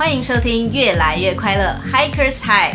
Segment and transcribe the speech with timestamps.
[0.00, 2.72] 欢迎收听《越来越快乐 Hikers High》，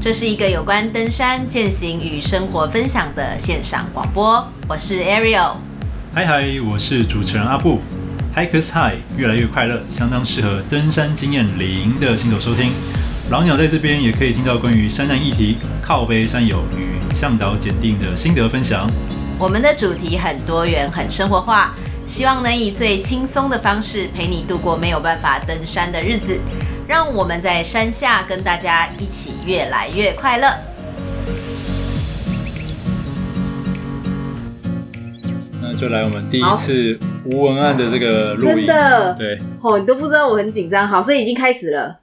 [0.00, 4.42] 这是一个有关登山、践行与生活分享的线上广播。
[4.66, 5.56] 我是 Ariel，
[6.14, 7.82] 嗨嗨，我是主持人阿布。
[8.34, 12.72] Hikers High 越来越快乐，相当适合登山经验零的新手收听。
[13.28, 18.90] 老鸟在这边也可以听到关于山难议题、靠背山友与向导检定的心得分享。
[19.38, 21.74] 我们的主题很多元、很生活化。
[22.06, 26.38] 希望能以最轻松的方式陪你度过没有办法登山的日子，
[26.86, 30.48] 让我们在山下跟大家一起越来越快乐。
[35.60, 40.86] 那就来我们第一次无文案的这个录音，真的对哦，你都不知道我很紧张。
[40.86, 41.98] 好，所以已经开始了。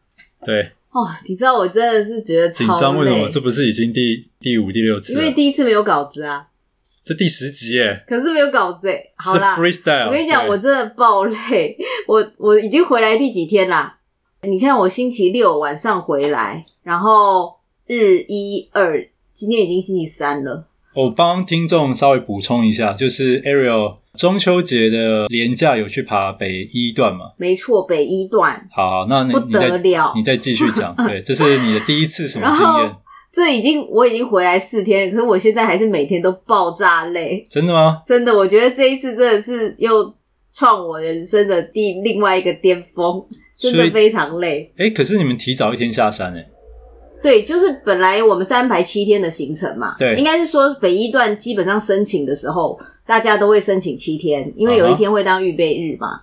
[0.46, 3.30] 对哦，你知道我真的是觉得超紧张，为什么？
[3.30, 5.14] 这不是已经第第五、第六次？
[5.14, 6.48] 因为第一次没有稿子啊。
[7.06, 9.04] 这第十集耶，可是没有稿子哎。
[9.18, 10.08] 好啦，freestyle。
[10.08, 11.78] 我跟你讲，我真的爆累。
[12.08, 13.98] 我我已经回来第几天啦？
[14.44, 17.56] 你看，我星期六晚上回来，然后
[17.88, 20.66] 日一二，今天已经星期三了。
[20.94, 27.32] 我帮听众稍微补充一下，就是 Ariel 中秋节的连假有去爬北一段吗？
[27.38, 28.66] 没错，北一段。
[28.72, 30.96] 好，好，那你不得了，你再继续讲。
[30.96, 32.96] 对，这是你的第一次什么经验？
[33.34, 37.44] 这已经我已经回来四天，可是我现在还是每天都爆炸累。
[37.50, 38.00] 真的吗？
[38.06, 40.14] 真的，我觉得这一次真的是又
[40.54, 43.26] 创我人生的第另外一个巅峰，
[43.58, 44.72] 真的非常累。
[44.78, 46.48] 哎，可是你们提早一天下山哎。
[47.24, 49.96] 对，就是本来我们是安排七天的行程嘛。
[49.98, 56.08] 对，应该是说北一段基本上申请的时候，大家都会申请七天，因为有一天会当预备日嘛。
[56.08, 56.22] Uh huh.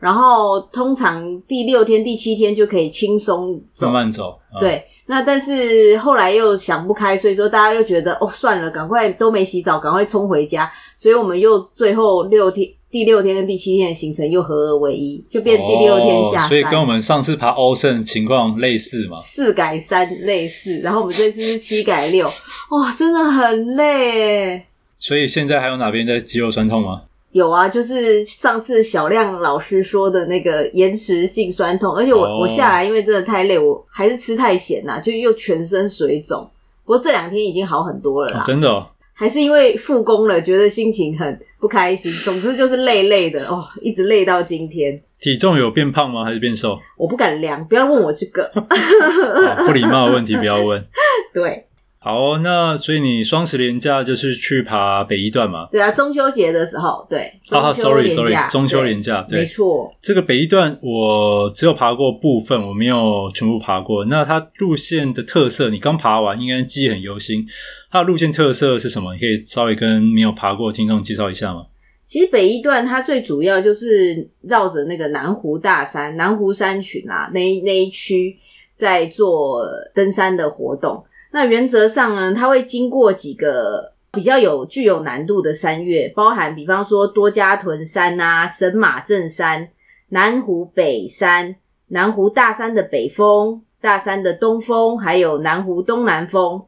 [0.00, 4.40] 然后通常第六天、第七天就可以轻松走，慢慢走。
[4.52, 4.60] Uh huh.
[4.60, 4.84] 对。
[5.10, 10.70] 那但是后来又想不开，所以说大家又觉得哦，算了，赶快都没洗澡，赶快冲回家。
[10.98, 16.44] 所以我们又最后六天，第六天跟第七天的行程又合二为一，就变第六天下山。
[16.44, 19.16] 哦，所以跟我们上次爬欧胜情况类似嘛？
[19.18, 24.62] 四改三类似，然后我们这次是七改六，哇，真的很累。
[24.98, 27.02] 所以现在还有哪边在肌肉酸痛吗？
[27.38, 32.42] 有啊，就是上次小亮老师说的那个延迟性酸痛，而且我、oh.
[32.42, 36.50] 我下来因为真的太累，我还是吃太咸呐，就又全身水肿。
[36.84, 38.84] 不过这两天已经好很多了啦，哦、真的、哦，
[39.14, 42.10] 还是因为复工了，觉得心情很不开心。
[42.24, 45.00] 总之就是累累的哦，一直累到今天。
[45.20, 46.24] 体重有变胖吗？
[46.24, 46.76] 还是变瘦？
[46.96, 48.50] 我不敢量，不要问我这个，
[49.64, 50.84] 不礼貌的问题不要问。
[51.32, 51.67] 对。
[52.00, 55.66] 好哦，那所以你双十连假就是去爬北一段嘛？
[55.72, 57.32] 对啊，中秋节的时候，对。
[57.50, 59.92] 哈哈，sorry sorry，中秋连假，对，没错。
[60.00, 64.04] 这个北一段我只有爬过部分，我没有全部爬过。
[64.04, 67.44] 那它路线的特色，你刚爬完应该记忆很犹新。
[67.90, 69.12] 它的路线特色是什么？
[69.14, 71.66] 你可以稍微跟没有爬过的听众介绍一下吗？
[72.06, 78.36] 其实北一段它最主要就是绕着那个南湖大山、南湖山群啊，那那一区
[78.76, 81.04] 在做登山的活动。
[81.30, 89.68] 那原则上呢，它会经过几个比较有具有难度的山岳，包含比方说多加屯山啊、神马镇山、
[90.08, 91.54] 南湖北山、
[91.88, 96.62] 南湖大山的北峰、大山的东峰，还有南湖东南峰。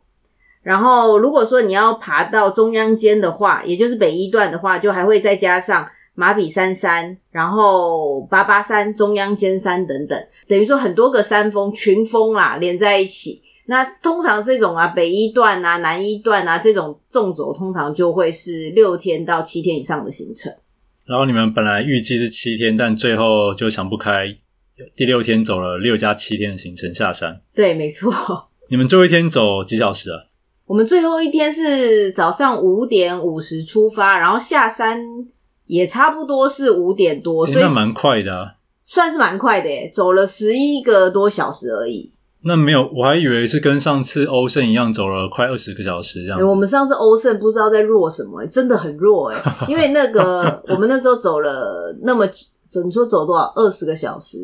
[0.63, 13.43] 然后，如果说你要爬到中央尖的话，也就是北一段的话，就还会再加上马比山山，然后八八山、中央尖山等等，等于说很多个山峰群峰啦连在一起。
[13.71, 20.53] 那通常这种啊，北一段啊、南一段啊这种纵走，通常就会是六天到七天以上的行程。
[21.07, 24.37] 然后你们本来预计是七天，但最后就想不开，
[24.97, 27.41] 第六天走了六加七天的行程下山。
[27.55, 28.13] 对，没错。
[28.71, 30.19] 你们最后一天走几小时啊？
[30.67, 35.01] 我们最后一天是早上五点五十出发，然后下山
[35.67, 38.55] 也差不多是五点多，所以那蛮快的啊，
[38.85, 42.13] 算是蛮快的耶，走了十一个多小时而已。
[42.43, 46.45] 那没有，我还以为是跟上次欧胜一样走了快二十个小时这样子。
[46.45, 49.37] 我们上次欧胜不知道在弱什么，真的很弱诶
[49.69, 53.53] 因为那个我们那时候走了那么久，你说走多少？
[53.57, 54.39] 二十个小时。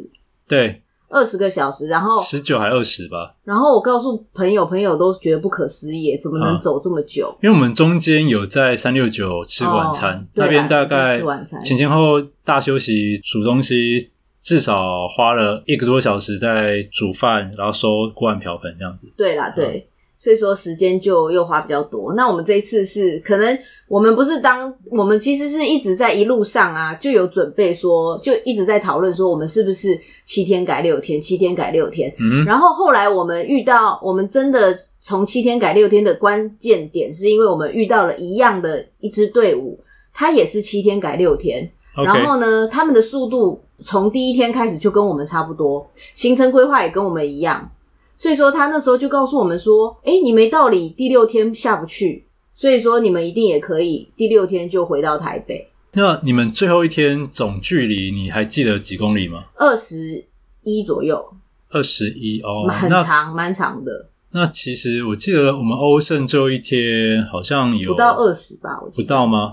[0.46, 3.34] 对，二十个小时，然后十九还二十吧。
[3.44, 7.34] 然后我告诉朋友，朋友都觉得不可思议，怎么能走这么久？
[7.40, 11.22] 嗯、因为我们中间有在三六九吃晚餐，哦、那边大概
[11.64, 14.10] 前前后后大休息煮东西。
[14.46, 19.08] 至少花了一个多小时在煮饭，然后收锅碗瓢盆这样子。
[19.16, 19.82] 对啦，对，嗯、
[20.16, 22.14] 所以说时间就又花比较多。
[22.14, 23.58] 那我们这一次是可能
[23.88, 32.14] 我们不是当我们其实是一直在一路上啊就有准备说，就一直在讨论说我们是不是七天改六天，七天改六天。
[32.20, 39.80] 嗯，然后后来我们遇到我们真的从七天改六天的关键点，是因为我们遇到了一样的一支队伍，
[40.14, 41.68] 它也是七天改六天。
[42.04, 47.70] 然后呢，他们的速度从第一天开始就跟我们差不多，行程规划也跟我们一样。
[48.16, 59.44] 所以说他那时候就告诉我们说：“诶，你没道理第六天下不去，所以说你们一定也可以第六天就回到台北。”那你们最后一天总距离你还记得几公里吗？
[59.56, 60.26] 二十
[60.62, 61.24] 一左右。
[61.70, 64.08] 二十一哦，很长，蛮长的。
[64.32, 68.80] 那其实我记得我们欧胜最后一天好像有不到二十吧？
[68.82, 69.50] 我不到吗？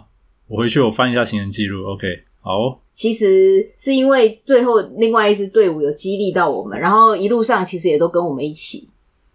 [0.48, 1.86] 我回去我翻一下行程记录。
[1.88, 2.80] OK，好。
[2.94, 8.88] 其实是因为最后另外一支队伍有激励到我们，然后一路上其实也都跟我们一起，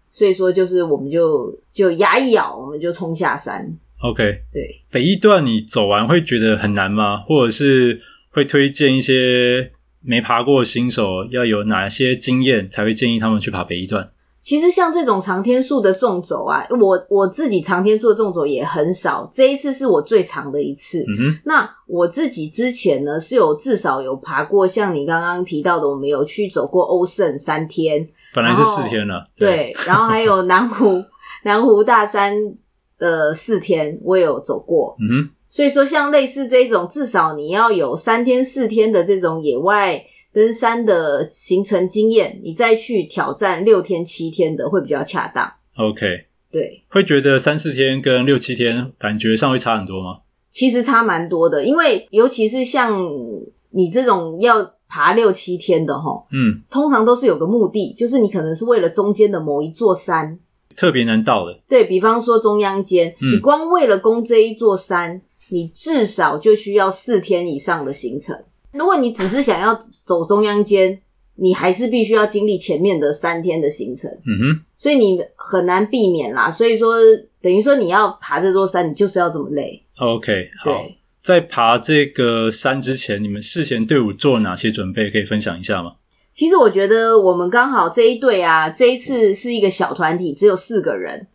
[0.09, 3.69] 所以说就是我们就就牙一咬，我们就冲下山。
[4.01, 4.23] OK，
[4.53, 4.81] 对。
[4.89, 7.17] 北一段你走完会觉得很难吗？
[7.27, 14.11] 或者是会推荐一些没爬过的新手要有哪些经验才会建议他们去爬北一段？
[14.41, 21.05] 其实像这种长天数的纵走啊，我我自己长天数的纵走也很少，这一次是我最长的一次。
[21.43, 29.27] 那我自己之前呢是有至少有爬过，像你刚刚提到的，我们有去走过欧胜三天，本来是四天了。
[29.35, 31.03] 对，对，然后还有南湖
[31.43, 32.33] 南湖大山
[32.97, 34.95] 的四天，我也有走过。
[34.99, 35.29] 嗯哼。
[35.51, 40.03] 所以说，像类似这种，至少你要有三天四天的这种野外。
[40.31, 45.51] 登山的行程经验，你再去挑战六天七天的会比较恰当。
[45.77, 50.19] OK，对，会觉得三四天跟六七天感觉上会差很多吗？
[50.51, 52.99] 其实差蛮多的，因为尤其是像
[53.71, 60.39] 你这种要爬六七天的齁，嗯，通常都是有个目的，就是你可能是为了中间的某一座山，
[60.75, 61.57] 特别难到的。
[61.69, 68.35] 对，比方说中央间，嗯，你光为了攻这一座山，你至少就需要四天以上的行程。
[68.71, 69.73] 如果你只是想要
[70.05, 71.01] 走中央间，
[71.35, 74.11] 你还是必须要经历前面的三天的行程。
[74.25, 76.51] 嗯哼，所以你很难避免啦。
[76.51, 76.97] 所以说，
[77.41, 79.83] 等于说你要爬这座山，你就是要这么累。
[79.97, 80.85] OK，好。
[81.21, 85.09] 在爬这个山之前，你们事前队伍做了哪些准备？
[85.09, 85.95] 可以分享一下吗？
[86.33, 91.27] 其实我觉得我们刚好这一队啊，这一次是一个小团体，只有四个人。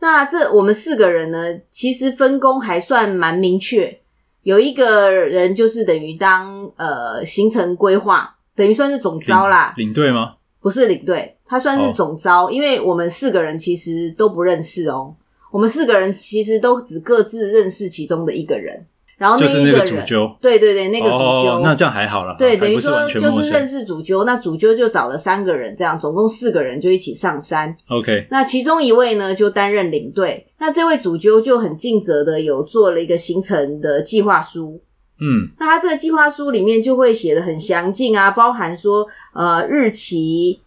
[0.00, 4.00] 那这我们四个人呢，其实分工还算蛮明确。
[4.42, 9.72] 有一个人就是等于当呃行程规划，等于算是总招啦。
[9.76, 10.34] 领队吗？
[10.60, 12.46] 不是领队，他算是总招。
[12.46, 15.14] 哦，因为我们四个人其实都不认识哦。
[15.50, 18.86] 我们四个人其实都只各自认识其中的一个人。
[19.22, 22.34] 然后那一个人，就是那个主揪，对对对，那个主揪，哦，那这样还好了。
[22.40, 27.76] 对，等于说就是认识主揪，那主揪就找了三个人，这样总共四个人就一起上山。
[27.88, 34.82] OK，那其中一位呢就担任领队，那这位主揪就很尽责的有做了一个行程的计划书。
[35.20, 40.60] 嗯，那他这个计划书里面就会写的很详尽啊，包含说呃日期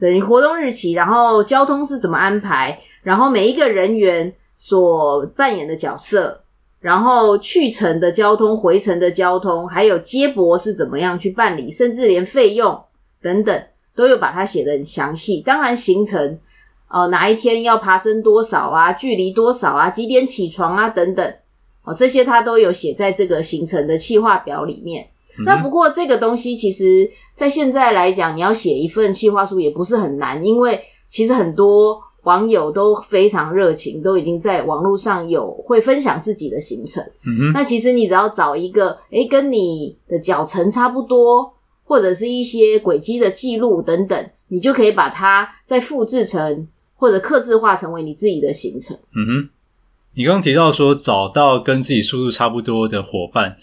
[0.00, 6.40] 等于活动日期，然后交通是怎么安排，然后每一个人员所扮演的角色。
[6.80, 12.80] 然后去程的交通、回程的交通，还有接驳是怎么样去办理，甚至连费用
[13.20, 13.62] 等等
[13.96, 15.40] 都有把它写得很详细。
[15.40, 16.38] 当然行程，
[16.88, 21.34] 呃，哪一天要爬升多少啊，距离多少啊，几点起床啊，等等，
[21.82, 25.08] 哦，这些他都有写在这个行程的计划表里面。
[25.38, 25.44] 嗯。
[25.44, 32.00] 那不过这个东西其实，在现在来讲，你要写一份计划书也不是很难，因为其实很多。
[32.28, 37.02] 网友都非常热情，都已经在网络上有会分享自己的行程。
[37.24, 41.50] 嗯哼，那其实你只要找一个，诶，跟你的脚程差不多，
[41.84, 48.94] 或者是一些轨迹的记录等等，你就可以把它再复制成或者刻制化成为你自己的行程。
[49.16, 49.48] 嗯哼，
[50.14, 53.56] 你刚刚提到说找到跟自己速度差不多的伙伴，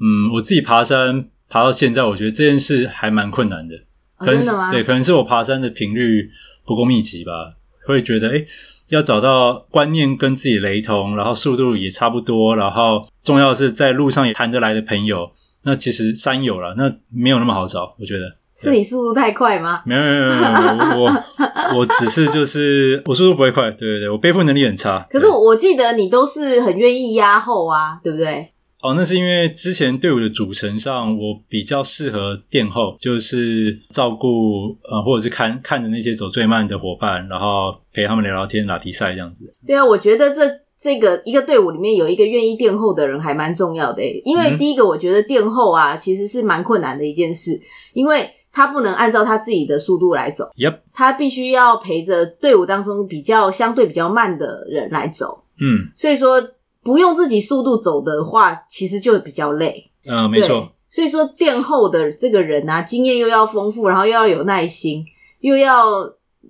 [0.00, 3.76] 嗯，我自己爬山爬到现在，我觉得这件事还蛮困难的。
[4.18, 4.72] 哦，真的吗？
[4.72, 6.28] 对，可能是我爬山的频率
[6.66, 7.54] 不够密集吧。
[7.90, 8.46] 会觉得，诶，
[8.88, 15.28] 要找到观念跟自己雷同，然后速度也差不多，然后重要的是在路上也谈得来的朋友。
[15.62, 17.94] 那其实山友了，那没有那么好找。
[17.98, 19.82] 我觉得是你速度太快吗？
[19.84, 25.06] 没有没有没有，我我我只是就是我速度不会快，对对对，我背负能力很差。
[25.10, 28.50] 可是我我记得你都是很愿意压后啊，对不对？
[28.82, 39.54] 哦，那是因为之前队伍的组成上，我比较适合殿后，就是照顾呃，或者是看看着那些走最慢的伙伴，然后陪他们聊聊天、打题赛这样子。
[39.66, 47.60] 对啊，我觉得这这个一个队伍里面有一个愿意殿后的人还蛮重要的，因为第一个我觉得殿后啊，其实是蛮困难的一件事，
[47.92, 56.42] 因为他不能按照他自己的速度来走，Yep，他必须要陪着队伍当中比较相对比较慢的人来走，嗯，所以说。
[56.82, 59.90] 不用自己速度走的话，其实就比较累。
[60.06, 60.72] 嗯、呃，没错。
[60.88, 65.04] 所以说，殿后的这个人啊，经验又要丰富，然后又要有耐心，
[65.40, 65.84] 又要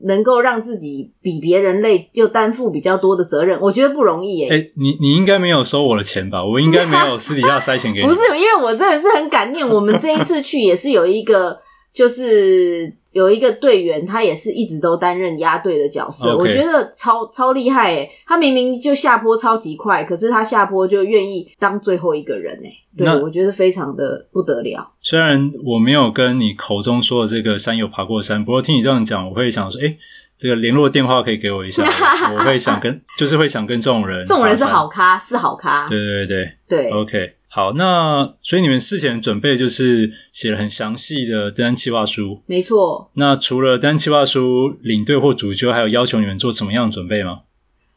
[0.04, 4.48] 能够让自己比别人累，又担负比较多的责任，我觉得不容易耶。
[4.50, 6.42] 哎、欸，你你应该没有收我的钱吧？
[6.42, 8.06] 我应该没有私底下塞钱给你。
[8.08, 11.58] 不是，因为我真的是很感念，我们这一次去也是有一个，
[11.92, 16.36] 就是有一个队员，他也是一直都担任压队的角色，Okay.
[16.38, 18.10] 我觉得超超厉害诶。
[18.26, 22.72] 他明明就下坡超级快，可是他下坡就愿意当最后一个人诶。
[22.96, 24.92] 对，我觉得非常的不得了。
[25.00, 29.96] 虽然我没有跟你口中说的这个山友爬过山，不过听你这样讲，我会想说，诶，
[30.36, 31.84] 这个联络电话可以给我一下，
[32.34, 35.86] 我会想跟，就是会想跟这种人，这种人是好咖，是好咖。
[35.88, 43.10] 对对对对，对，OK，好，那所以你们事前准备就是写了很详细的登山计划书，没错。
[43.14, 47.40] 那除了登山计划书，领队或主揪还有要求你们做什么样的准备吗？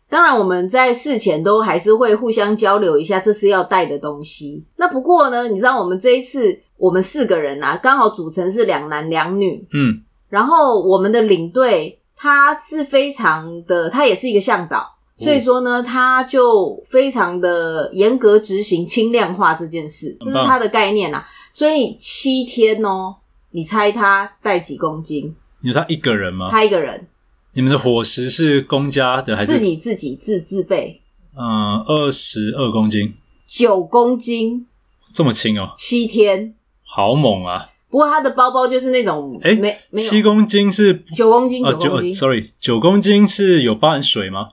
[0.10, 4.66] 当然，我们在事前都还是会互相交流一下这次要带的东西。
[4.78, 9.68] 那不过呢，你知道我们这一次我们四个人啊，刚好组成是两男两女。
[9.72, 21.26] 嗯，然后我们的领队他是非常的，他也是一个向导，所以说呢，他就非常的严格执行轻量化这件事，这是他的概念啊。
[21.52, 23.16] 所以七天哦，
[23.52, 25.36] 你猜他带几公斤？
[25.62, 26.50] 你说他一个人吗？
[26.50, 27.08] 他一个人。
[27.54, 31.00] 你们的伙食是公家的还是自己自己自自备？
[31.36, 33.14] 嗯，二十二公斤，
[33.46, 34.66] 九公斤，
[35.14, 35.72] 这么轻哦！
[35.78, 37.70] 七天，好猛啊！
[37.90, 42.14] 不过他的包包就是那种，哎没没七公斤是九公斤，九公斤。
[42.14, 44.50] Sorry，九公斤是有包含水吗？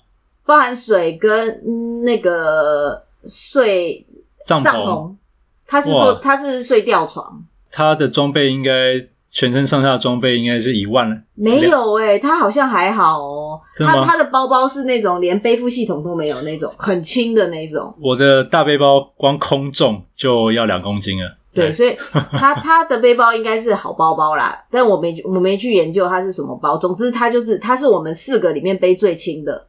[0.50, 4.04] 包含水跟那个睡
[4.45, 5.14] 帐篷，
[5.66, 8.71] 他是说他是睡吊床，他的装备应该。
[9.33, 13.61] 全身上下的装备应该是一万了，没有诶、欸、他好像还好哦、喔。
[13.78, 17.95] 他他的包包是那种连背负系统都没有那种，很轻的那种。
[18.02, 21.37] 我的大背包光空重就要两公斤了。
[21.54, 21.97] 对，对所以
[22.37, 26.76] 他他的背包应该是好包包啦，但我没我没去研究它是什么包。
[26.76, 29.64] 总之，他就是他是我们四个里面背最轻的，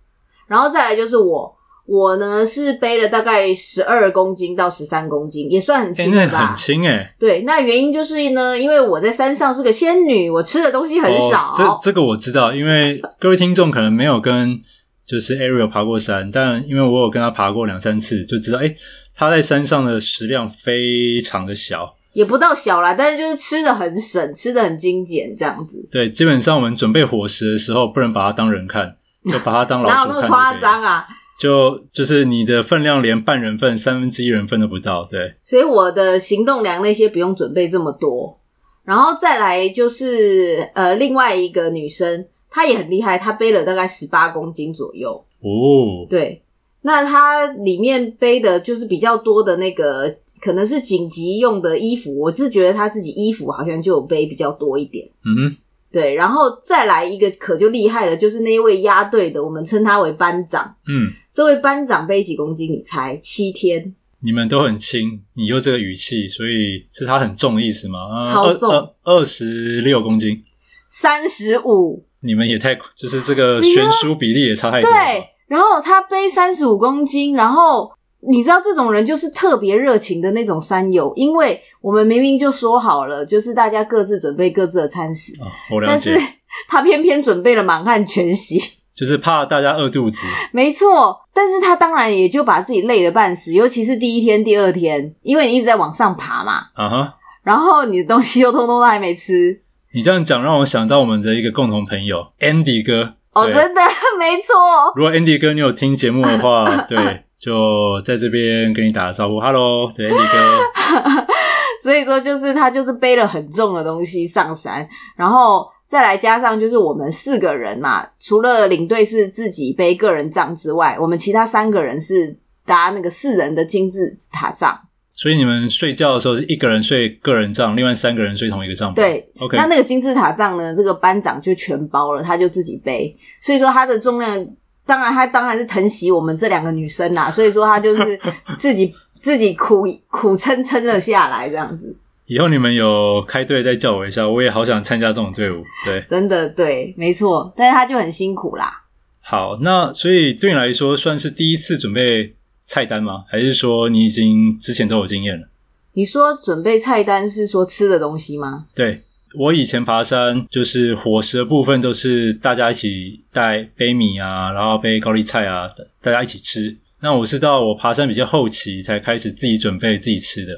[0.52, 1.56] 然后再来就是我。
[1.88, 6.18] 我呢是背了大概十二公斤到十三公斤，也算很轻吧？
[6.20, 11.52] 欸、很轻诶、欸、对，那原因就是呢，因为我在山上是个仙女，我吃的东西很少。
[11.52, 14.62] 哦、这这个我知道，因为各位听众可能没有跟
[15.06, 18.78] 就是 Ariel 爬过山，但因为我有跟他爬过两三次，就知道诶、欸、
[19.14, 25.86] 他在山上的食量非常的小，也不到小啦，但是就是吃的很省，吃的很精简这样子。
[25.92, 30.08] 对，基本上我们准备伙食的时候，不能把它当人看，就把它当老鼠看。
[30.08, 31.06] 哪有那么夸张啊？
[31.40, 35.34] 就就是你的分量连半人份、三分之一人份都不到，对。
[35.44, 38.40] 所以我的行动粮那些不用准备这么多，
[38.84, 45.14] 然后再来就是呃另外一个女生，她也很厉害，她背了大概十八公斤左右。
[45.42, 46.44] 哦，对，
[46.82, 52.20] 那她里面背的就是比较多的那个，可能是紧急用的衣服。
[52.20, 55.10] 我是觉得她自己衣服好像就有背比较多一点。
[55.26, 55.56] 嗯。
[55.92, 60.76] 对，然后再来一个可就厉害了，就是那一位压队的，我们称他为班长。
[60.88, 62.72] 嗯，这位班长背几公斤？
[62.72, 63.18] 你猜？
[63.22, 63.94] 七天。
[64.22, 68.32] 你们都很轻，你用这个语气，所以是他很重的意思吗？
[68.32, 70.42] 超重，二十六公斤，
[70.88, 72.06] 三十五。
[72.22, 74.90] 你们也太，就是这个悬殊比例也差太多。
[74.90, 77.92] 对，然后他背三十五公斤，然后。
[78.28, 86.14] 你知道这种人就是特别热情的那种山友，因为我们明明就说好了，就是大家各自准备各自的餐食，哦，我了解。
[86.14, 86.28] 但是
[86.68, 88.60] 他偏偏准备了满汉全席，
[88.94, 90.28] 就是怕大家饿肚子。
[90.52, 99.60] 没错，但是他当然也就把自己累得半死，尤其是第一天、第二天，因为你一直在往上爬嘛，啊哈，然后你的东西又通通都还没吃。
[99.94, 103.16] 你这样讲让我想到我们的一个共同朋友 Andy 哥。
[103.34, 103.82] 哦，真的
[104.20, 104.94] 没错。
[104.96, 107.24] 如果 Andy 哥你有听节目的话， 对。
[107.42, 111.26] 就在这边跟你打个招呼，Hello，对，Andy 哥。
[111.82, 124.80] 所以说，就是他就是背了很重的东西上山，然后再来加上就是我们四个人嘛，除了领队是自己背个人帐之外，我们其他三个人是搭那个四人的金字塔帐。
[125.16, 128.96] 所以你们睡觉的时候是一个人睡个人帐，另外三个人睡同一个帐篷。
[128.96, 129.58] 对，OK。
[129.58, 134.48] 那那个金字塔帐呢，这个班长就全包了，他就自己背，所以说他的重量。
[134.86, 138.20] 当然，他当然是疼惜我们这两个女生啦， 所以说他就是
[138.58, 141.96] 自己自己苦苦撑撑了下来，这样子。
[142.26, 145.64] 以后你们有开队再叫我一下，我也好想参加这种队伍。
[145.86, 147.52] 对，真的对，没错。
[147.58, 148.84] 但是他就很辛苦啦。
[149.20, 152.36] 好，那所以对你来说算是第一次准备
[152.66, 153.26] 菜单吗？
[153.28, 155.48] 还是说你已经之前都有经验了？
[155.94, 158.66] 你说准备菜单是说吃的东西吗？
[158.74, 159.04] 对。
[159.38, 165.68] 我以前爬山就是伙食的部分都是大家一起带杯米啊，然后背高丽菜啊，
[166.02, 166.78] 大家一起吃。
[167.02, 170.54] 那我是到我爬山比较后期才开始自己准备自己吃的。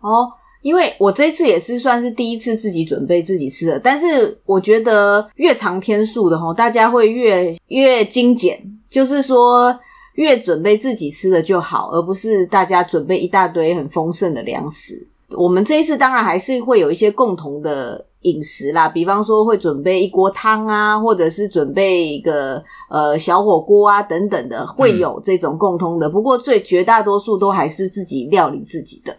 [0.00, 0.30] 哦，
[0.62, 9.76] 因为我这次也是算是第一次自己准备自己吃的，但是我觉得越长天数的齁，大家会越越精简，就是说
[10.14, 15.04] 越准备自己吃的就好，而不是大家准备一大堆很丰盛的粮食。
[15.30, 26.08] 我们这一次当然还是会有一些共同的饮食啦，比方说会准备一锅汤啊，或者是准备一个呃小火锅啊等等的，会有这种共通的。
[26.08, 29.16] 嗯、不过最绝大多数都还是自己料理自己的。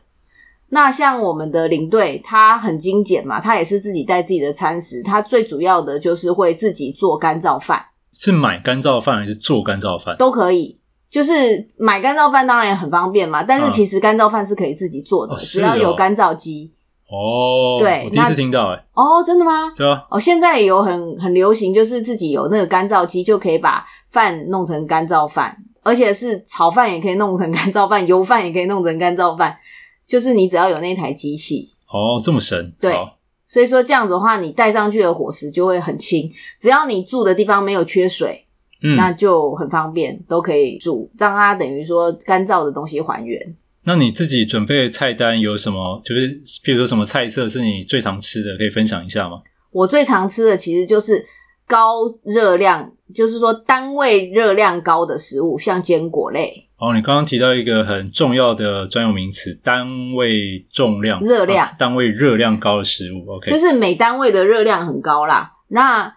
[0.69, 7.83] 那像我们的领队，他很精简嘛，他也是自己带自己的餐食，他最主要的就是会自己做干燥饭。
[8.11, 10.15] 是买干燥饭还是做干燥饭？
[10.17, 10.77] 都可以。
[11.09, 16.71] 就是买干燥饭当然也很方便嘛，但是其实干燥饭是可以自己做的，嗯哦、只要有干燥机。
[17.09, 18.85] 哦，对，我第一次听到哎、欸。
[18.93, 19.73] 哦，真的吗？
[19.75, 20.01] 对啊。
[20.09, 29.57] 哦，现在也有很很流行，就是自己有那个干燥机，就可以把饭弄成干燥饭，而且是炒饭也可以弄成 干燥饭，油饭也可以弄成干燥饭，
[30.07, 31.71] 就是你只要有那台机器。
[31.87, 32.71] 哦，这么神。
[32.79, 32.93] 对，
[33.47, 38.45] 所以说这样子的话，你带上去的伙食就会很轻，只要你住的地方没有缺水。
[38.81, 43.37] 嗯，那就很方便，都可以煮，让它等于说干燥的东西还原。
[43.86, 46.01] 那你自己准备的菜单有什么？
[46.03, 49.41] 就是比如说什么菜色是你最常吃的，可以分享一下吗？
[49.71, 51.25] 我最常吃的其实就是
[51.67, 56.67] 高热量，就是说单位热量高的食物，像坚果类。
[56.77, 63.29] 哦，你刚刚提到一个很重要的专有名词，单位重量、热量、啊，单位热量高的食物。
[63.29, 65.51] OK，就是每单位的热量很高啦。
[65.67, 66.13] 那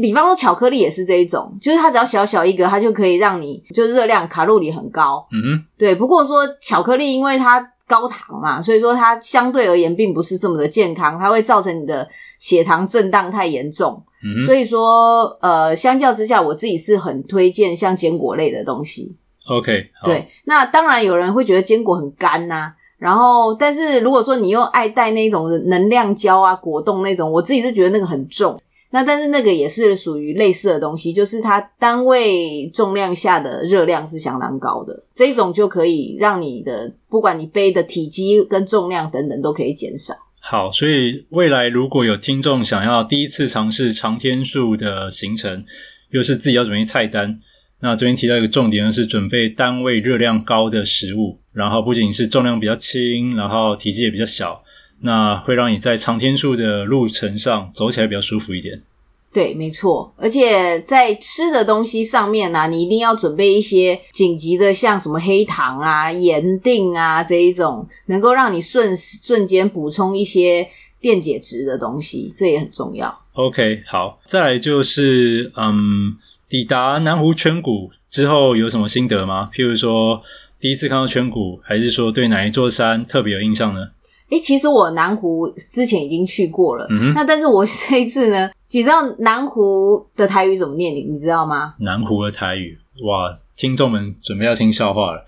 [0.00, 5.26] 比方说巧克力也是这一种，就是它只要小小一个，它就可以让你就热量卡路里很高。
[5.30, 5.94] 嗯哼，对。
[5.94, 12.08] 不过说巧克力因为它高糖嘛，所以说它相对而言并不是这么的健康，它会造成你的
[12.38, 14.02] 血糖震荡太严重。
[14.24, 19.14] 嗯，所以说呃，相较之下，我自己是很推荐像坚果类的东西。
[19.46, 20.28] OK，对。
[20.44, 28.58] 那当然有人会觉得坚果很干呐，然后但是如果说你又爱带那种能量胶啊、果冻那种，我自己是觉得那个很重。
[28.90, 40.14] 那但是那个也是属于类似的东西，就是它单位重量下的热量是相当高的，这种就可以让你的不管你背的体积跟重量等等都可以减少。
[40.40, 45.64] 好，所以未来如果有听众想要第一次尝试长天数的行程，
[46.10, 47.38] 又是自己要准备菜单，
[47.80, 54.62] 那这边提到一个重点就是准备单位热量高的食物，然后不仅是重量比较轻，然后体积也比较小。
[55.00, 58.82] 那会让你在长天数的路程上走起来比较舒服一点。
[59.30, 60.12] 对，没错。
[60.16, 70.66] 而且在吃的东西上面呢、啊，你一定要准备一些紧急的，像什么黑糖啊、盐锭啊这一种，能够让你瞬瞬间补充一些
[70.98, 73.16] 电解质的东西，这也很重要。
[73.34, 74.16] OK，好。
[74.24, 76.16] 再来就是，嗯，
[76.48, 79.50] 抵达南湖圈谷之后有什么心得吗？
[79.52, 80.22] 譬如说，
[80.58, 83.90] 第一次看到圈谷，还是说对哪一座山特别有印象呢？
[84.30, 90.94] 诶，其实我南湖之前已经去过了，嗯哼，那但是我这一次呢， 你知道南湖的台语怎么念？
[90.94, 91.74] 你你知道吗？
[91.80, 95.24] 南湖的台语，哇，听众们准备要听笑话了。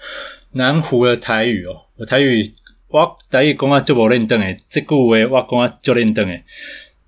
[0.52, 2.42] 南湖的台语哦，我台语
[2.90, 6.44] 我台语讲啊就无认得诶，这句话我讲啊就认得诶。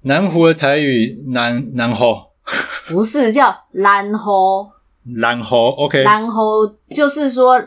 [0.02, 2.14] 南湖的台语南南湖，
[2.88, 4.66] 不是叫南湖，
[5.16, 6.40] 南湖 OK，南湖
[6.94, 7.62] 就是说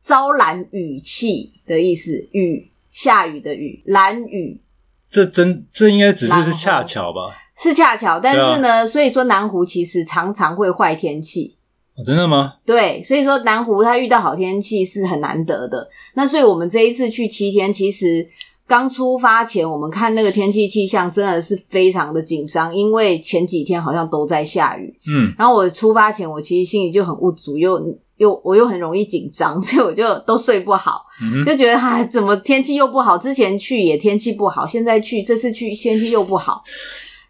[0.00, 2.70] 招揽语气的意思，雨。
[2.94, 4.62] 下雨的雨，蓝雨，
[5.10, 7.36] 这真这应该只是是恰巧吧？
[7.56, 11.56] 是恰巧，但是呢，啊、所以说南湖其实常常会坏天气。
[11.96, 12.54] 哦，真的吗？
[12.64, 15.88] 对，所以说南湖它遇到好天气是很难得的。
[16.14, 18.26] 那所以我们这一次去七天，其实
[18.66, 24.96] 刚出发前，我们看那个天气气象真的是非常的紧张，因为前几天好像都在下雨。
[25.08, 27.80] 嗯，然后我出发前，我其实心里就很无助，又。
[28.16, 33.18] 又我又很容易紧张，所以我就都睡不好，嗯、就觉得哎，怎么天气又不好？
[33.18, 36.62] 之前去也天气不好，现在去这次去天气又不好。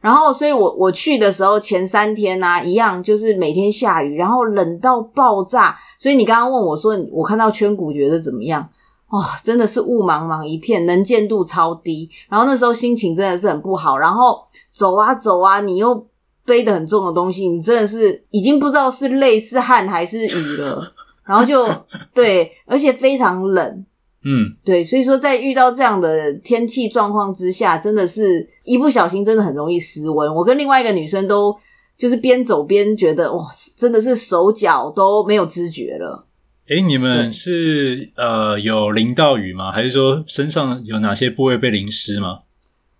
[0.00, 5.74] 然后，所以我我去的时候前三天呢、啊，一样就是每天下雨，然后冷到爆炸。
[5.98, 8.68] 所以你刚刚问我说，我看到圈谷觉得怎么样？
[9.08, 12.10] 哦，真的是雾茫茫一片，能见度超低。
[12.28, 13.96] 然后那时候心情真的是很不好。
[13.96, 14.44] 然后
[14.74, 16.06] 走啊走啊，你又。
[16.44, 20.92] 背的很重的东西，你真的是已经不知道是泪是汗还是雨了，
[21.24, 21.66] 然后就
[22.14, 23.84] 对，而且非常冷，
[24.24, 30.34] 嗯，对，所以说在遇到这样的天气状况之下，真的是一不小心真的很容易失温。
[30.34, 31.56] 我跟另外一个女生都
[31.96, 36.26] 就是边走边觉得哇，真的是手脚都没有知觉了。
[36.68, 39.70] 诶，你们是呃有淋到雨吗？
[39.70, 42.40] 还是说身上有哪些部位被淋湿吗？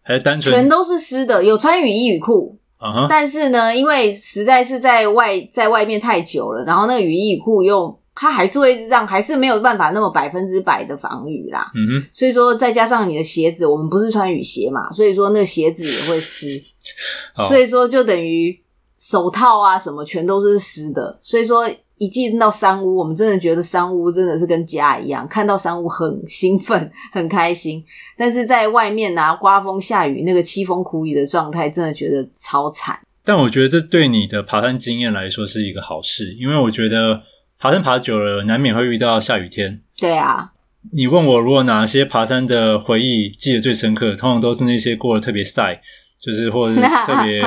[0.03, 1.43] 还是单纯全都是湿的？
[1.43, 2.59] 有穿雨衣雨裤。
[2.85, 3.07] Uh huh.
[3.09, 11.73] 但是呢，因为实在是在外在外面太久了，然后那个雨衣雨裤又它还是会让，还是没有办法那么百分之百的防雨啦。
[11.75, 16.61] 嗯哼，所以说再加上你的鞋子，我们不是穿雨鞋嘛，所以说那个鞋子也会湿，
[17.49, 18.61] 所以说就等于
[18.99, 21.67] 手套啊什么全都是湿的，所以说。
[22.05, 27.83] 一进到山屋，我们真的觉得山屋真的是跟家一样，看到山屋很兴奋、很开心。
[28.15, 32.99] 但是在外面啊，刮风下雨，那个凄风苦雨的状态，真的觉得超惨。
[33.25, 37.23] 但我觉得这对你的爬山经验来说是一个好事，因为我觉得
[37.59, 39.81] 爬山爬久了，难免会遇到下雨天。
[39.99, 40.53] 对啊，
[40.93, 45.81] 你问我如果哪些爬山的回忆记得最深刻，通常都是那些过得特别晒，
[46.21, 47.43] 就是或者是特别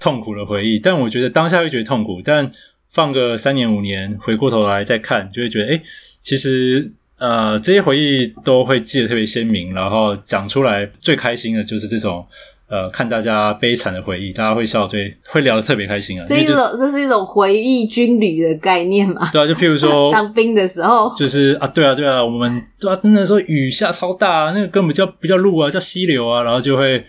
[0.00, 0.78] 痛苦的回忆。
[0.78, 2.50] 但我觉得当下会觉得痛苦，但。
[2.90, 5.82] 放个三年五年，回过头来再看，就会觉得，诶，
[6.22, 9.74] 其实呃，这些回忆都会记得特别鲜明。
[9.74, 12.24] 然后讲出来最开心的就是这种，
[12.68, 16.26] 呃，看大家悲惨的回忆，大家会笑，对，会聊得特别开心啊。
[16.28, 19.30] 这一种，这是一种回忆军旅的概念嘛？
[19.32, 27.02] 对啊，就譬如说 当兵的时候，就是啊，对啊，对啊，我们对啊，那时候雨下超大，那个根本叫不叫路啊，叫溪流啊，然后就会。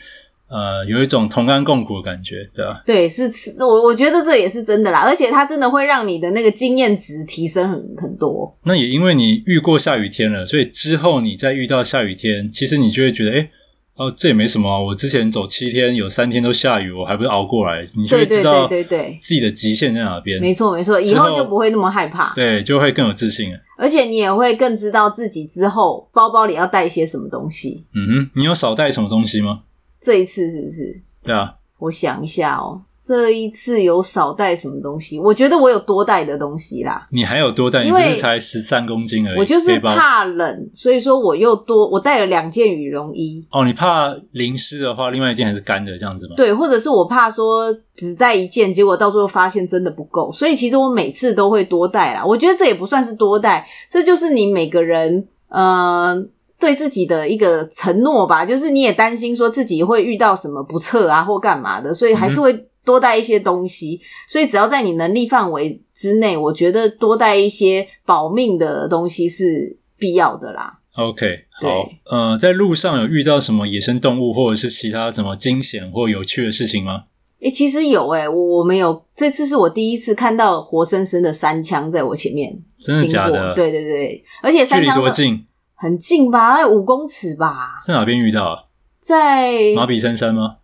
[0.49, 2.81] 呃，有一种同甘共苦的感觉，对吧？
[2.85, 8.57] 对，是我我觉得这也是真的啦，而且它真的会让你的那个经验值提升很很多。
[8.63, 13.49] 那也因为你遇过下雨天了，所以之后你再遇到下雨天，其实你就会觉得，哎，
[13.95, 14.79] 哦，这也没什么啊。
[14.79, 17.85] 我之前走七天，有三天都下雨，我还不是熬过来？
[17.95, 20.41] 你就会知道，对对对，自己的极限在哪边。
[20.41, 23.59] 没错没错，以后就不会那么害怕，对，就会更有自信了。
[23.77, 27.85] 而且你也会更知道自己之后包包里要带一些什么东西。
[27.93, 29.61] 嗯哼，你有少带什么东西吗？
[30.01, 31.01] 这一次是不是？
[31.23, 35.19] 对啊，我想一下哦，这一次有少带什么东西？
[35.19, 37.07] 我觉得我有多带的东西啦。
[37.11, 37.83] 你还有多带？
[37.83, 39.37] 因为你不是才十三公斤而已。
[39.37, 43.45] 我就是怕冷，所以说我又多，我带了两件羽绒衣。
[43.51, 46.35] 哦，你怕淋湿的话，另外一件还是干的这样子吗？
[46.37, 52.25] 对，或者是我怕说只带一件，结果到最后发现真的不够，所以其实我每次都会多带啦。
[52.25, 56.25] 我觉得这也不算是多带，这就是你每个人，嗯、呃。
[56.59, 63.99] 对自己的一个承诺吧，就是你也担心说自己会遇到什么不测啊，或干嘛的，所以还是会多带一些东西。
[64.01, 70.79] 嗯、所以只要在你能力范围之内，我觉得多带一些保命的东西是必要的啦。
[70.95, 77.03] OK，好，呃，在路上有遇到什么野生动物或者是其他什么惊险或有趣的事情吗？
[77.39, 83.53] 诶，其实有诶，我我没有，这次是我第一次看到活生生的山枪在我前面，真的假的？
[83.53, 85.45] 对对对，而且山羌距离多近？
[85.81, 87.79] 很近吧，五公尺吧。
[87.85, 88.59] 在哪边遇到啊？
[88.99, 90.57] 在马比森山吗？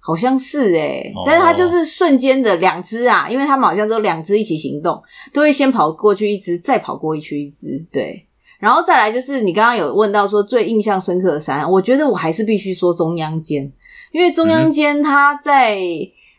[0.00, 8.26] 好像是诶、欸哦、但是它就是瞬间的两只啊，因为他们好像都两只一起行动，都会先跑过去一只，再跑过去一只，对。
[8.58, 13.70] 然后再来就是你刚刚有问到说最印象深刻的山，我觉得我还是必须说中央间，
[14.10, 15.76] 因为中央间它在、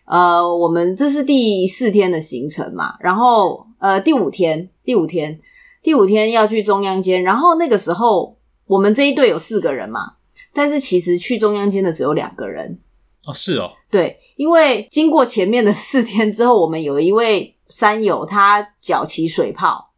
[0.06, 5.39] 嗯、呃，我们这是第四天的行程嘛，然后呃第五天，第五天。
[5.84, 10.13] 第五天要去中央间，然后那个时候我们这一队有四个人嘛，
[10.54, 12.80] 但是其实去中央间的只有两个人。
[13.26, 19.91] 哦，是哦，对，因为经过前面的四天之后，我们有一位山友他脚起水泡。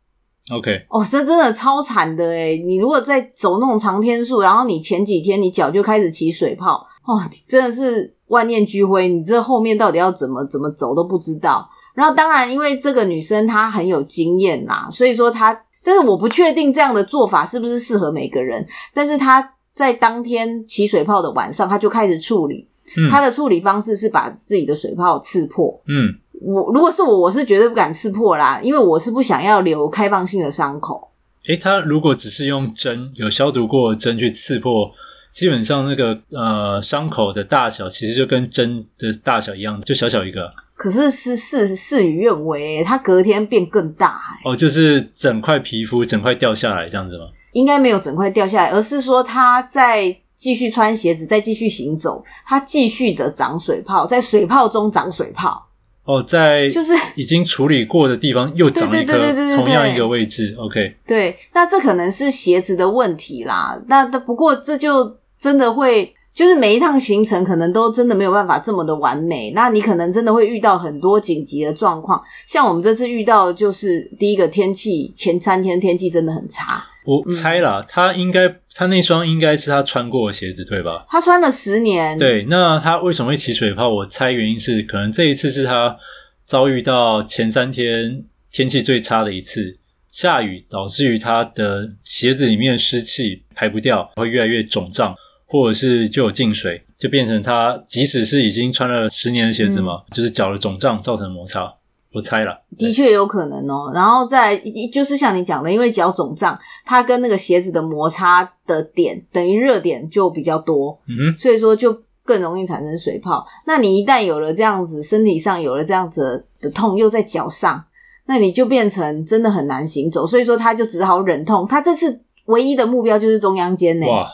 [0.52, 11.68] OK，哦，这真的超惨的诶，你如果在走那种长天数，然后你前几天你脚就开始起水泡，哦，真的是万念俱灰，你这后面到底要怎么怎么走都不知道。
[11.94, 15.62] 然后当然，因为这个女生她很有经验啦，所以说她。
[15.86, 18.66] 但是我不确定这样的做法是不是适合每个人。
[18.92, 22.68] 但是他在当天起水泡的晚上，他就开始处理。
[22.98, 25.80] 嗯，他的处理方式是把自己的水泡刺破。
[25.88, 31.12] 嗯，我如果是我，我是绝对不敢刺破啦，因为我是不想要留开放性的伤口。
[31.48, 34.92] 诶，他如果只是用针，有消毒过的针去刺破，
[35.32, 40.52] 基本上那个呃伤口的大小其实就跟针的大小一样，就小小一个。
[40.76, 44.22] 可是是事事与愿违，它隔天变更大。
[44.44, 47.26] 哦，就是整块皮肤整块掉下来这样子吗？
[47.54, 55.66] 应该没有整块掉下来，而是说它在继续穿鞋子，再继续行走，它继续的长水泡，在水泡中长水泡。
[56.04, 59.18] 哦，在就是已经处理过的地方又长一颗
[59.56, 60.54] 同样一个位置。
[60.60, 63.82] OK，对，那这可能是鞋子的问题啦。
[63.88, 66.14] 那不过这就真的会。
[66.36, 72.22] 就是每一趟行程可能都真的没有办法这么的完美，那你可能真的会遇到很多紧急的状况。
[72.46, 76.84] 像我们这次遇到的就是第一个天气，前三天天气真的很差。
[77.06, 81.06] 我猜啦，嗯、他应该他那双应该是他穿过的鞋子，对吧？
[81.10, 82.18] 他穿了十年。
[82.18, 83.88] 对，那他为什么会起水泡？
[83.88, 85.96] 我猜原因是可能这一次是他
[86.44, 89.78] 遭遇到前三天天气最差的一次，
[90.12, 95.16] 下雨导致于他的鞋子里面的湿气排不掉，会越来越肿胀。
[95.56, 101.74] 或者是就有进水，就变成他即使是已经穿了十年的鞋子嘛，嗯、就是脚的肿胀造成摩擦。
[102.14, 103.92] 我猜了，的确有可能哦。
[103.94, 113.46] 然后再来就是像你讲的，因为脚肿胀，它跟那个鞋子的摩擦的点等于热点就比较多，嗯哼，所以说就更容易产生水泡。
[113.66, 117.84] 那你一旦有了这样子，身体上有了这样子的痛，又在脚上，
[118.28, 120.26] 那你就变成真的很难行走。
[120.26, 121.68] 所以说他就只好忍痛。
[121.68, 124.08] 他这次唯一的目标就是中央肩呢。
[124.08, 124.26] 哇！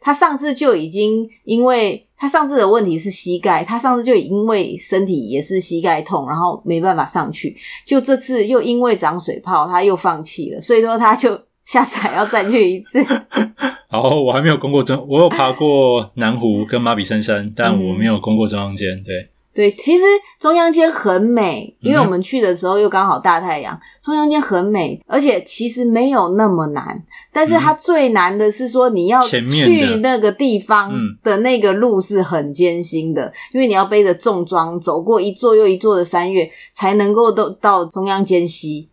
[0.00, 2.04] 他上次就已经因为。
[2.20, 7.56] 他上次的问题是膝盖，他上次就因为身体也是膝盖痛，然后没办法上去，
[7.86, 12.98] 就这次又因为长水泡，他又放弃了，所以说他就下次还要再去一次。
[13.88, 19.28] 然后，我还没有攻过中，我有爬过南湖跟马比森山，但我没有攻过中央间，对。
[19.58, 20.04] 对，其实
[20.38, 23.74] 中央街很美，因为我们去的时候又刚好大太阳。
[23.74, 27.02] 嗯、中央街很美，而且其实没有那么难。
[27.32, 30.92] 但是它最难的是说，你要去那个地方
[31.24, 38.88] 的那个路是很艰辛的，因为你要背着重装走过一座又一座的山岳，才能够到到中央肩溪。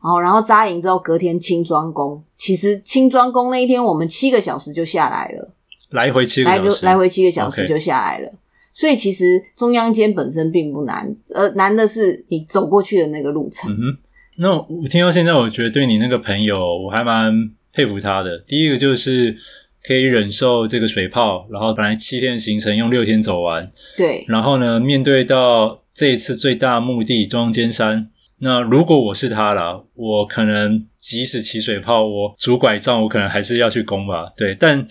[0.00, 2.24] 哦，然后扎营之后，隔天轻装攻。
[2.38, 5.50] 其实轻装攻那一天，我们七个小时就下来了，
[5.90, 8.28] 来回七个小时，来来回七个小时就下来了。
[8.28, 8.32] Okay.
[8.78, 13.72] 所以其实中央间本身并不难，呃，难的是你走过去的那个路程。
[13.72, 13.98] 嗯哼，
[14.36, 18.38] 那我听到现在，我觉得对你那个朋友，我还蛮佩服他的。
[18.40, 19.34] 第一个就是
[19.82, 23.66] 可以忍受这个水泡，然后本来七天行程用六天走完。
[23.96, 24.22] 对。
[24.28, 28.10] 然后呢，面对到这一次最大目的中央尖山，
[28.40, 34.26] 那如果我是他啦，我可能即使起水泡，我拄拐杖，我可能还是要去攻吧。
[34.36, 34.86] 对，但。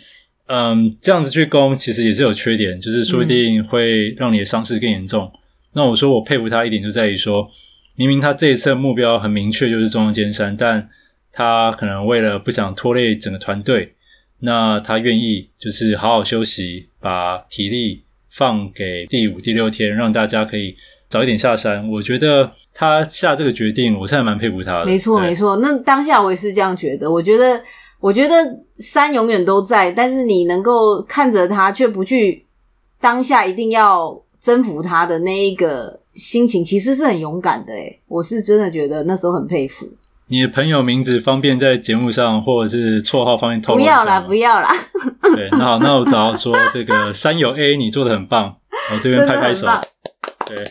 [0.47, 5.25] 嗯，这样子去攻其实也是有缺点，就是说不定会让你的伤势更严重。
[5.33, 5.39] 嗯、
[5.73, 7.49] 那我说我佩服他一点就在于说，
[7.95, 10.87] 明明他这一次的目标很明确，就是中央尖山，但
[11.31, 13.95] 他可能为了不想拖累整个团队，
[14.41, 20.75] 那他愿意就是好好休息，把体力放给第五、第六天，让大家可以
[21.09, 21.89] 早一点下山。
[21.89, 24.85] 我觉得他下这个决定，我现在蛮佩服他的。
[24.85, 25.57] 没错，没错。
[25.57, 27.59] 那当下我也是这样觉得，我觉得。
[28.05, 28.35] 我觉得
[28.75, 32.45] 山永远都在，但是你能够看着它，却不去
[33.01, 37.99] 当下一定要征服它的那一个心情，其实是很勇敢的诶。
[38.07, 39.87] 我是真的觉得那时候很佩服。
[40.27, 43.79] 你的朋友名字方便在节目上，或者是绰号方面透露？
[43.79, 44.71] 不要啦，不要啦。
[45.35, 48.55] 对，那好，那我只要说这个山友 A，你做的很棒，
[48.93, 49.65] 我这边拍拍手。
[50.45, 50.63] 对。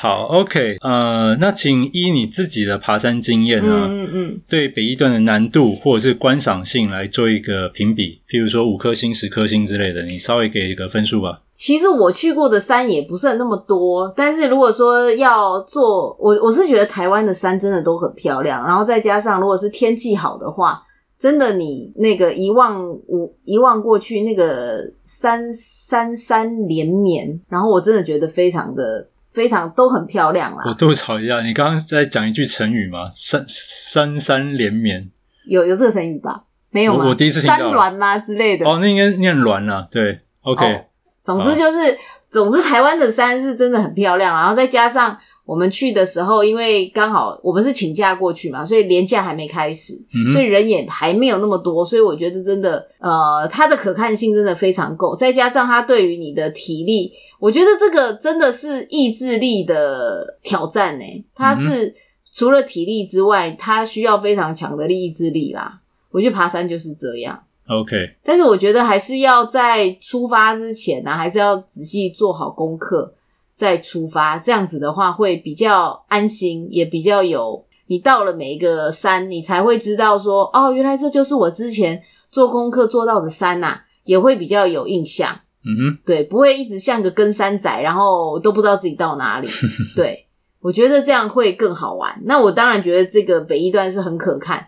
[0.00, 11.40] 好，OK，呃，那请依你自己的爬山经验呢，嗯嗯嗯，对北一段的难度或者是观赏性来做一个评比，譬如说五颗星、十颗星之类的，你稍微给一个分数吧。
[11.50, 20.80] 其实我去过的山也不是那么多，但是如果说要做，我我是觉得台湾的山真的都很漂亮，然后再加上如果是天气好的话，
[21.18, 29.08] 真的你那个一望无一望过去，那个山山山连绵，然后我真的觉得非常的。
[29.38, 30.64] 非常都很漂亮啦。
[30.66, 33.08] 我吐槽一下，你刚刚在讲一句成语吗？
[33.14, 35.08] 山山山连绵，
[35.46, 36.42] 有有这个成语吧？
[36.70, 37.04] 没有吗？
[37.04, 37.56] 我，我第一次听到。
[37.56, 38.66] 山峦吗之类的？
[38.66, 39.86] 哦，那应该念峦啊。
[39.92, 40.84] 对，OK、哦。
[41.22, 41.96] 总之就是，
[42.28, 44.36] 总之台湾的山是真的很漂亮。
[44.36, 51.86] 然后再加上我们去的时候，因为刚好我们是请假过去嘛，所以连假还没开始，嗯、所以人也还没有那么多。
[51.86, 55.14] 所以我觉得真的，呃，它的可看性真的非常够。
[55.14, 57.12] 再加上它对于你的体力。
[57.38, 61.94] 我觉得这个真的是意志力的挑战诶，它是
[62.32, 65.80] 除了体力之外，它需要非常强的意志力啦。
[66.10, 67.40] 我觉得爬山就是这样。
[67.68, 73.14] OK，但是我觉得还是要在出发之前呢、啊，还是要仔细做好功课
[73.54, 77.64] 再出发，这样子的话会比较安心，也比较有。
[77.86, 85.40] 你到了每一个山，你才会知道说，哦，原来这就是我之前做功课做到的山呐、啊，也会比较有印象。
[85.64, 89.48] 嗯哼，对，不会一直像个跟山仔，然后都不知道自己到哪里。
[89.96, 90.26] 对，
[90.60, 92.20] 我觉得这样会更好玩。
[92.24, 94.66] 那我当然觉得这个北一段是很可看。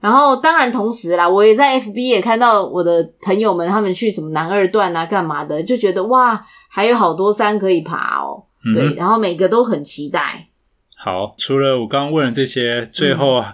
[0.00, 8.42] 然后当然同时啦，我也在 FB 也看到我的朋友们他们去什么南二段啊，干嘛的，就觉得哇，还有好多山可以爬哦。
[8.64, 10.48] 嗯、对，然后每个都很期待。
[10.96, 13.44] 好，除了我刚刚问了这些，最后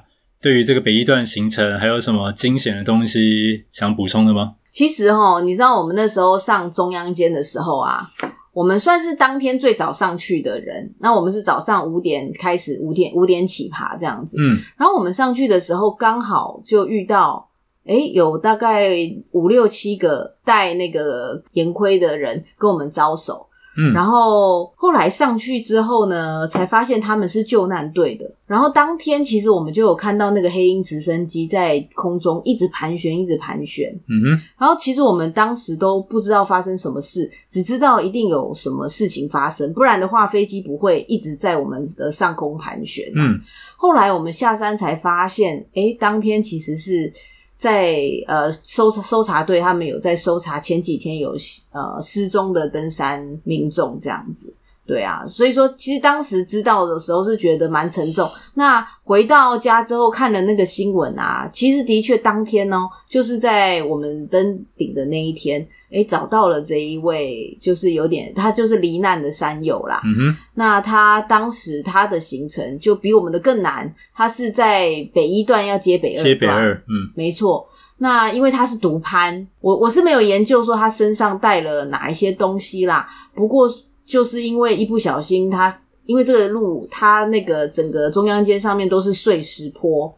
[0.40, 4.55] 对于这个北一段行程还有什么惊险的东西想补充的吗？
[4.79, 8.09] 其实哈，你知道我们那时候上中央间的时候啊，
[8.53, 10.95] 我们算是当天最早上去的人。
[11.01, 14.37] 那我们是早上五点开始，五点五点起爬这样子。
[14.41, 17.49] 嗯，然后我们上去的时候，刚好就遇到，
[17.87, 18.93] 诶，有大概
[19.33, 23.48] 五六七个戴那个眼盔的人跟我们招手。
[23.79, 28.29] 嗯，然后后来上去之后呢，才发现他们是救难队的。
[28.45, 33.88] 然后当天其实我们就有看到那个黑鹰直升机在空中一直盘旋，一直盘旋。
[34.09, 34.43] 嗯哼。
[34.59, 43.05] 然后其实我们当时都不知道发生什么事，只知道一定有什么事情发生，不然的话飞机不会一直在我们的上空盘旋。
[43.14, 43.41] 嗯。
[43.77, 47.12] 后来我们下山才发现，哎，当天其实是。
[47.59, 51.35] 在呃搜搜查队，他们有在搜查前几天有
[51.73, 54.55] 呃失踪的登山民众这样子，
[54.87, 58.31] 对啊，所以说其实当时知道的时候是觉得蛮沉重。
[58.55, 65.66] 那回到家之后看了那个新闻啊，其实的确当天呢，就是在我们登顶的那一天。
[65.90, 70.03] 诶，找到了这一位，就是有点他就是罹难的山友啦。
[70.05, 76.24] 嗯哼，那他当时他的行程就比我们的更难，他是在北一段要接北二段。
[76.24, 77.66] 接北二，嗯，没错。
[77.96, 83.09] 那因为他是独攀，我我是没有研究说他身上带了哪一些东西啦。
[83.35, 83.66] 不过
[84.05, 90.14] 就是因为一不小心他，他因为这个路，他那个整个中央街上面都是碎石坡，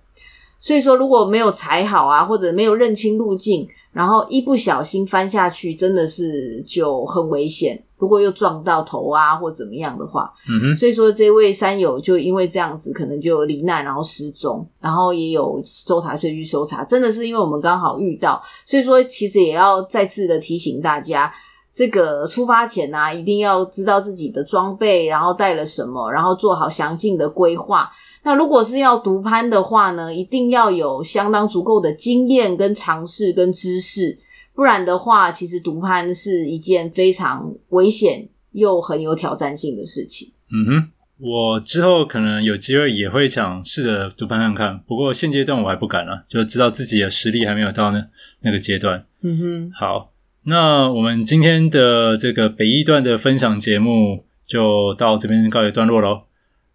[0.59, 3.69] 所以说如果没有踩好啊，或者没有认清路径。
[3.93, 7.83] 然后一不小心翻下去，真的是就很危险。
[7.99, 10.77] 如果又撞到头啊，或怎么样的话，嗯哼。
[10.77, 16.83] 所以说这位山友就因为这样子，可能就罹难，然后失踪，然后也有搜查队去搜查。
[16.85, 21.31] 真的是因为我们刚好遇到，所以说其实也要再次的提醒大家，
[21.71, 27.91] 这个出发前啊，一定要知道自己的装备，然后带了什么，然后做好详尽的规划。
[28.23, 34.19] 那如果是要独攀的话呢，一定要有相当足够的经验、跟尝试、跟知识，
[34.55, 40.33] 不然的话，其实独攀是一件非常危险又很有挑战性的事情。
[40.53, 48.07] 嗯哼，我之后可能有机会也会想试着独攀看看，不过现阶段我还不敢了，就知道自己的实力还没有到那
[48.41, 49.07] 那个阶段。
[49.23, 50.09] 嗯哼，好，
[50.45, 56.25] 那我们今天的这个北一段的分享节目就到这边告一段落喽。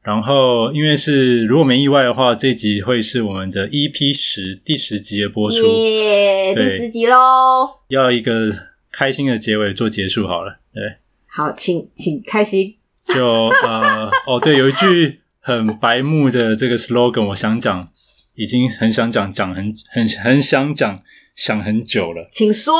[0.05, 7.79] 然后，因为是如果没意外的话，这集会是我们的 EP 十第十集的播出，耶，第十集喽！
[7.87, 8.53] 要一个
[8.91, 10.97] 开心的结尾做结束好了，对。
[11.25, 12.75] 好，请请开心。
[13.05, 17.89] 就呃， 哦，对，有一句很白目的这个 slogan，我想讲，
[18.35, 21.01] 已经很想讲，讲很很很想讲，
[21.35, 22.29] 想很久了。
[22.31, 22.75] 请说。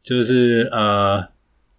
[0.00, 1.28] 就是呃，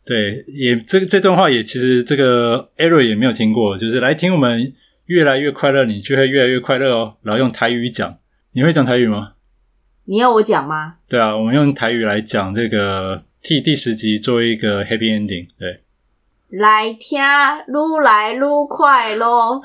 [0.05, 4.73] 对，也这这段话也其实这个 error 也没有听过，就是来听我们。
[5.09, 7.15] 越来越快乐，你就会越来越快乐哦。
[7.23, 8.19] 然后用台语讲，
[8.51, 9.33] 你会讲台语吗？
[10.05, 10.97] 你要我讲吗？
[11.09, 15.47] 对啊，我们用台语来讲这个，替第十集做一个 happy ending。
[15.57, 15.81] 对，
[16.49, 19.59] 来听，愈来愈快乐，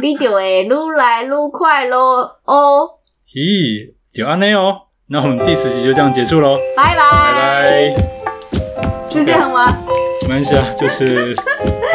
[0.00, 2.90] 你就会愈来愈快乐哦。
[3.34, 4.82] 咦，就安内哦。
[5.08, 9.10] 那我们第十集就这样结束喽，拜拜拜拜。
[9.10, 9.76] 是这样吗？
[10.22, 11.34] 没关系啊，就是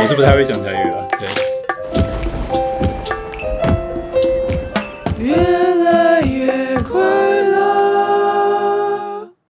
[0.01, 1.00] 我是不太会讲台语。